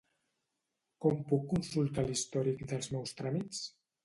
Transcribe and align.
Com 1.05 1.19
puc 1.33 1.45
consultar 1.51 2.07
l'històric 2.09 2.65
dels 2.73 2.91
meus 2.97 3.15
tràmits? 3.23 3.63